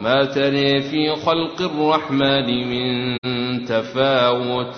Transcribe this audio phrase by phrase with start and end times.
[0.00, 3.16] ما تري في خلق الرحمن من
[3.64, 4.74] تفاوت.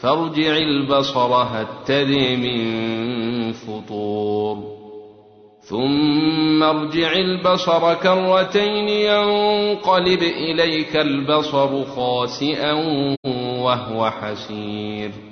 [0.00, 4.82] فارجع البصر هل تري من فطور.
[5.60, 12.72] ثم ارجع البصر كرتين ينقلب إليك البصر خاسئا
[13.62, 15.31] وهو حسير.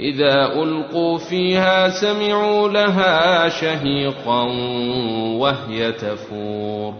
[0.00, 4.42] إذا ألقوا فيها سمعوا لها شهيقا
[5.38, 6.94] وهي تفور.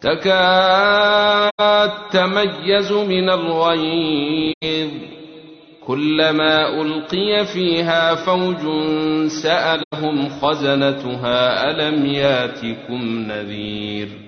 [0.00, 4.90] تكاد تميز من الغيظ.
[5.86, 8.56] كلما ألقي فيها فوج
[9.42, 14.27] سألهم خزنتها ألم ياتكم نذير؟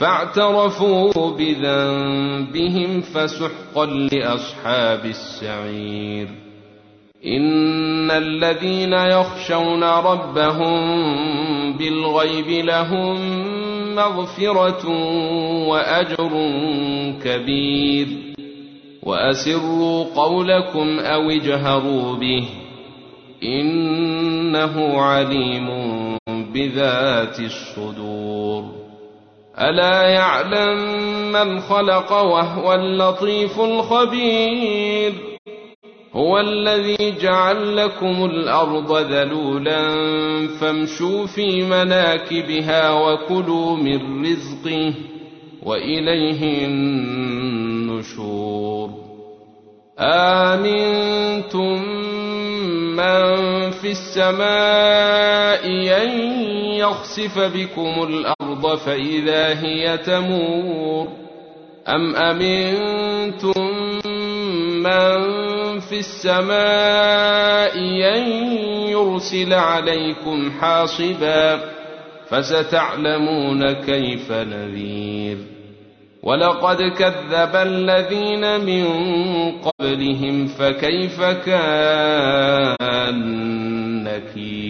[0.00, 6.28] فاعترفوا بذنبهم فسحقا لأصحاب السعير.
[7.26, 10.72] إن الذين يخشون ربهم
[11.76, 13.16] بالغيب لهم
[13.94, 14.88] مغفرة
[15.68, 16.30] وأجر
[17.24, 18.08] كبير.
[19.02, 22.44] وأسروا قولكم أو اجهروا به.
[23.42, 25.68] إنه عليم
[26.28, 28.80] بذات الصدور.
[29.60, 30.78] ألا يعلم
[31.32, 35.12] من خلق وهو اللطيف الخبير؟
[36.14, 39.78] هو الذي جعل لكم الأرض ذلولا
[40.60, 44.94] فامشوا في مناكبها وكلوا من رزقه
[45.62, 48.30] وإليه النشور.
[49.98, 51.82] آمنتم
[52.96, 55.66] من في السماء
[56.02, 56.10] أن
[56.74, 58.02] يخسف بكم
[58.60, 61.08] الأرض فإذا هي تمور.
[61.88, 63.70] أم أمنتم
[64.82, 67.78] من في السماء
[68.16, 68.26] أن
[68.88, 71.60] يرسل عليكم حاصبا
[72.28, 75.36] فستعلمون كيف نذير.
[76.22, 78.84] ولقد كذب الذين من
[79.52, 82.76] قبلهم فكيف كان
[84.04, 84.69] نكير؟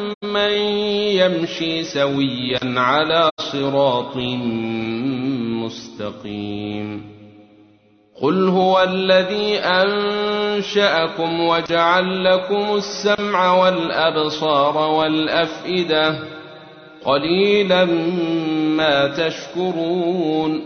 [0.23, 0.51] امن
[1.17, 4.17] يمشي سويا على صراط
[5.65, 7.01] مستقيم.
[8.21, 16.19] قل هو الذي أنشأكم وجعل لكم السمع والأبصار والأفئدة.
[17.05, 17.85] قليلا
[18.75, 20.61] ما تشكرون.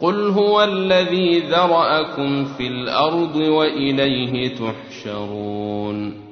[0.00, 6.31] قل هو الذي ذرأكم في الأرض وإليه تحشرون.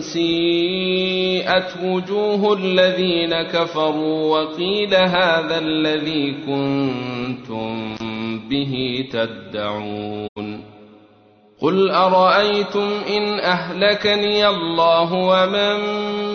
[0.00, 7.96] سيئت وجوه الذين كفروا وقيل هذا الذي كنتم
[8.50, 10.28] به تدعون
[11.60, 15.76] قل أرأيتم إن أهلكني الله ومن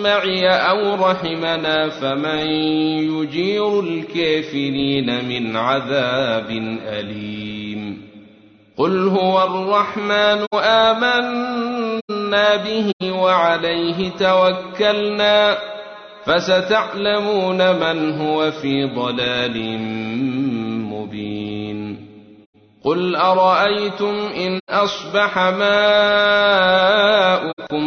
[0.04, 2.48] معي أو رحمنا فمن
[3.18, 6.50] يجير الكافرين من عذاب
[6.88, 8.01] أليم
[8.77, 11.63] قل هو الرحمن آمنا
[12.34, 15.58] به وعليه توكلنا
[16.26, 19.80] فستعلمون من هو في ضلال
[20.92, 22.14] مبين
[22.84, 26.24] قل ارايتم ان اصبح ماؤكم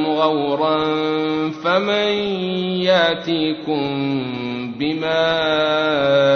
[0.06, 0.78] غورا
[1.64, 2.08] فمن
[2.82, 3.82] ياتيكم
[4.78, 6.26] بماء